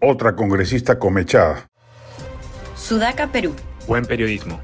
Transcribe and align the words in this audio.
Otra 0.00 0.36
congresista 0.36 0.96
comechada. 0.98 1.68
Sudaca, 2.76 3.32
Perú. 3.32 3.52
Buen 3.88 4.04
periodismo. 4.04 4.60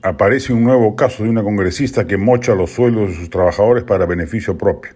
Aparece 0.00 0.52
un 0.52 0.62
nuevo 0.62 0.94
caso 0.94 1.24
de 1.24 1.30
una 1.30 1.42
congresista 1.42 2.06
que 2.06 2.16
mocha 2.16 2.54
los 2.54 2.70
sueldos 2.70 3.10
de 3.10 3.16
sus 3.16 3.30
trabajadores 3.30 3.82
para 3.82 4.06
beneficio 4.06 4.56
propio. 4.56 4.92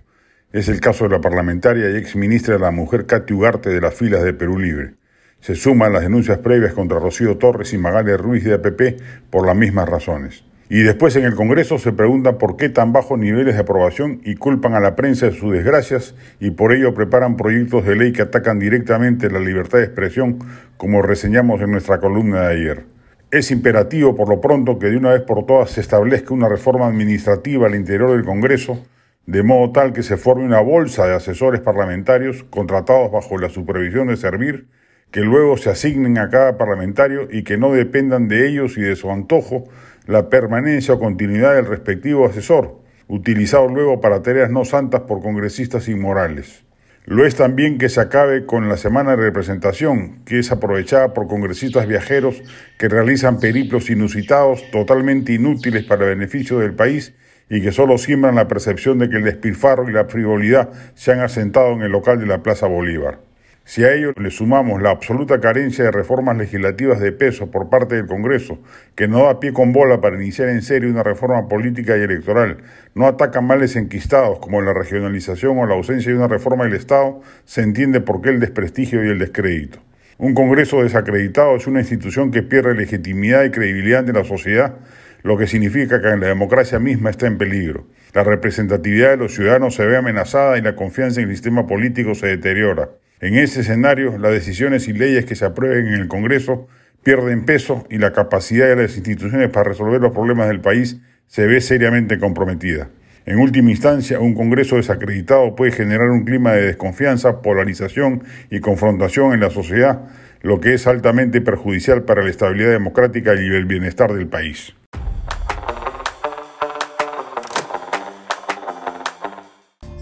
Es 0.52 0.68
el 0.68 0.80
caso 0.80 1.04
de 1.04 1.10
la 1.10 1.20
parlamentaria 1.20 1.91
y 1.91 1.96
ex 1.96 2.14
ministra 2.14 2.54
de 2.54 2.60
la 2.60 2.70
Mujer 2.70 3.06
Katy 3.06 3.34
Ugarte 3.34 3.70
de 3.70 3.80
las 3.80 3.95
filas 3.95 4.22
de 4.22 4.32
Perú 4.32 4.60
Libre. 4.60 4.95
Se 5.40 5.56
suman 5.56 5.92
las 5.92 6.02
denuncias 6.02 6.38
previas 6.38 6.72
contra 6.72 7.00
Rocío 7.00 7.36
Torres 7.36 7.72
y 7.72 7.79
Magalia 7.79 8.16
Ruiz 8.16 8.45
de 8.45 8.54
APP 8.54 9.00
por 9.30 9.45
las 9.45 9.56
mismas 9.56 9.88
razones. 9.88 10.45
Y 10.70 10.82
después 10.82 11.16
en 11.16 11.24
el 11.24 11.34
Congreso 11.34 11.78
se 11.78 11.92
preguntan 11.92 12.36
por 12.36 12.56
qué 12.56 12.68
tan 12.68 12.92
bajos 12.92 13.18
niveles 13.18 13.54
de 13.54 13.60
aprobación 13.62 14.20
y 14.22 14.34
culpan 14.34 14.74
a 14.74 14.80
la 14.80 14.96
prensa 14.96 15.26
de 15.26 15.32
sus 15.32 15.52
desgracias 15.52 16.14
y 16.40 16.50
por 16.50 16.72
ello 16.74 16.92
preparan 16.92 17.38
proyectos 17.38 17.86
de 17.86 17.96
ley 17.96 18.12
que 18.12 18.20
atacan 18.20 18.59
directamente 18.59 19.30
la 19.30 19.40
libertad 19.40 19.78
de 19.78 19.84
expresión, 19.84 20.38
como 20.76 21.00
reseñamos 21.00 21.62
en 21.62 21.70
nuestra 21.70 22.00
columna 22.00 22.42
de 22.42 22.54
ayer. 22.54 22.84
Es 23.30 23.50
imperativo, 23.50 24.14
por 24.14 24.28
lo 24.28 24.42
pronto, 24.42 24.78
que 24.78 24.88
de 24.88 24.98
una 24.98 25.12
vez 25.12 25.23
por 25.23 25.46
todas 25.46 25.70
se 25.70 25.80
establezca 25.80 26.34
una 26.34 26.50
reforma 26.50 26.87
administrativa 26.87 27.66
al 27.66 27.74
interior 27.74 28.10
del 28.10 28.24
Congreso, 28.24 28.84
de 29.24 29.42
modo 29.42 29.73
tal 29.73 29.95
que 29.95 30.02
se 30.02 30.18
forme 30.18 30.45
una 30.45 30.60
bolsa 30.60 31.06
de 31.06 31.14
asesores 31.14 31.60
parlamentarios 31.60 32.45
contratados 32.45 33.10
bajo 33.10 33.38
la 33.38 33.48
supervisión 33.48 34.09
de 34.09 34.16
Servir, 34.16 34.66
que 35.10 35.20
luego 35.20 35.56
se 35.56 35.70
asignen 35.70 36.18
a 36.18 36.28
cada 36.28 36.58
parlamentario 36.58 37.28
y 37.30 37.42
que 37.42 37.56
no 37.56 37.72
dependan 37.72 38.28
de 38.28 38.48
ellos 38.48 38.76
y 38.76 38.82
de 38.82 38.96
su 38.96 39.10
antojo 39.10 39.64
la 40.06 40.28
permanencia 40.28 40.94
o 40.94 40.98
continuidad 40.98 41.54
del 41.54 41.66
respectivo 41.66 42.26
asesor, 42.26 42.80
utilizado 43.08 43.68
luego 43.68 44.00
para 44.00 44.22
tareas 44.22 44.50
no 44.50 44.64
santas 44.64 45.02
por 45.02 45.22
congresistas 45.22 45.88
inmorales. 45.88 46.64
Lo 47.04 47.24
es 47.24 47.36
también 47.36 47.78
que 47.78 47.88
se 47.88 48.02
acabe 48.02 48.45
con 48.45 48.68
la 48.68 48.76
semana 48.76 49.12
de 49.12 49.23
representación, 49.23 50.24
que 50.26 50.38
es 50.38 50.52
aprovechada 50.52 51.15
por 51.15 51.26
congresistas 51.26 51.87
viajeros 51.87 52.43
que 52.76 52.88
realizan 52.88 53.40
periplos 53.40 53.88
inusitados, 53.88 54.70
totalmente 54.70 55.32
inútiles 55.32 55.84
para 55.84 56.04
el 56.04 56.18
beneficio 56.18 56.59
del 56.59 56.74
país 56.74 57.15
y 57.48 57.62
que 57.62 57.72
solo 57.72 57.96
siembran 57.96 58.34
la 58.34 58.46
percepción 58.46 58.98
de 58.98 59.09
que 59.09 59.16
el 59.16 59.24
despilfarro 59.24 59.88
y 59.88 59.93
la 59.95 60.04
frivolidad 60.04 60.68
se 60.95 61.12
han 61.12 61.20
asentado 61.20 61.72
en 61.72 61.80
el 61.80 61.93
local 61.93 62.20
de 62.20 62.26
la 62.26 62.43
Plaza 62.43 62.66
Bolívar. 62.66 63.27
Si 63.69 63.85
a 63.85 63.93
ello 63.93 64.15
le 64.16 64.31
sumamos 64.31 64.81
la 64.81 64.88
absoluta 64.88 65.41
carencia 65.41 65.84
de 65.84 65.91
reformas 65.91 66.38
legislativas 66.38 67.00
de 67.00 67.12
peso 67.12 67.50
por 67.50 67.69
parte 67.69 67.97
del 67.97 68.06
Congreso, 68.06 68.59
que 68.94 69.09
no 69.09 69.25
da 69.25 69.41
pie 69.41 69.53
con 69.53 69.75
bola 69.75 70.00
para 70.00 70.16
iniciar 70.16 70.49
en 70.49 70.62
serio 70.62 70.88
una 70.88 71.03
reforma 71.03 71.49
política 71.49 71.99
y 71.99 72.00
electoral, 72.00 72.62
no 72.94 73.06
ataca 73.06 73.43
males 73.43 73.77
enquistados 73.77 74.39
como 74.39 74.62
la 74.62 74.72
regionalización 74.72 75.59
o 75.59 75.66
la 75.66 75.75
ausencia 75.75 76.11
de 76.11 76.16
una 76.16 76.28
reforma 76.28 76.65
del 76.65 76.72
Estado, 76.72 77.21
se 77.44 77.61
entiende 77.61 78.00
por 78.00 78.22
qué 78.22 78.31
el 78.31 78.41
desprestigio 78.41 79.05
y 79.05 79.11
el 79.11 79.19
descrédito. 79.19 79.81
Un 80.16 80.33
Congreso 80.33 80.83
desacreditado 80.83 81.55
es 81.55 81.66
una 81.66 81.81
institución 81.81 82.31
que 82.31 82.43
pierde 82.43 82.75
legitimidad 82.75 83.44
y 83.44 83.50
credibilidad 83.50 84.03
de 84.03 84.15
la 84.15 84.25
sociedad, 84.25 84.77
lo 85.22 85.37
que 85.37 85.47
significa 85.47 86.00
que 86.00 86.16
la 86.16 86.28
democracia 86.28 86.78
misma 86.78 87.11
está 87.11 87.27
en 87.27 87.37
peligro. 87.37 87.84
La 88.15 88.25
representatividad 88.25 89.11
de 89.11 89.19
los 89.19 89.34
ciudadanos 89.34 89.75
se 89.75 89.84
ve 89.84 89.99
amenazada 89.99 90.56
y 90.56 90.62
la 90.62 90.75
confianza 90.75 91.21
en 91.21 91.28
el 91.28 91.34
sistema 91.34 91.66
político 91.66 92.15
se 92.15 92.28
deteriora. 92.28 92.89
En 93.21 93.37
ese 93.37 93.61
escenario, 93.61 94.16
las 94.16 94.33
decisiones 94.33 94.87
y 94.87 94.93
leyes 94.93 95.25
que 95.25 95.34
se 95.34 95.44
aprueben 95.44 95.88
en 95.88 95.94
el 95.94 96.09
Congreso 96.09 96.69
pierden 97.03 97.44
peso 97.44 97.84
y 97.91 97.99
la 97.99 98.12
capacidad 98.12 98.69
de 98.69 98.77
las 98.77 98.97
instituciones 98.97 99.50
para 99.50 99.69
resolver 99.71 100.00
los 100.00 100.12
problemas 100.12 100.49
del 100.49 100.61
país 100.61 100.99
se 101.27 101.47
ve 101.47 101.61
seriamente 101.61 102.19
comprometida. 102.19 102.91
En 103.27 103.39
última 103.41 103.71
instancia, 103.71 104.21
un 104.21 104.34
Congreso 104.34 104.77
desacreditado 104.77 105.55
puede 105.56 105.72
generar 105.72 106.11
un 106.11 106.25
clima 106.25 106.53
de 106.53 106.62
desconfianza, 106.62 107.43
polarización 107.43 108.22
y 108.50 108.61
confrontación 108.61 109.34
en 109.34 109.41
la 109.41 109.50
sociedad, 109.50 110.06
lo 110.41 110.61
que 110.61 110.75
es 110.75 110.87
altamente 110.87 111.41
perjudicial 111.41 112.05
para 112.05 112.23
la 112.23 112.31
estabilidad 112.31 112.71
democrática 112.71 113.34
y 113.34 113.47
el 113.49 113.67
bienestar 113.67 114.12
del 114.15 114.28
país. 114.28 114.75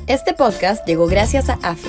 Este 0.06 0.34
podcast 0.34 0.87
llegó 0.87 1.09
gracias 1.09 1.49
a 1.49 1.55
AFE, 1.65 1.88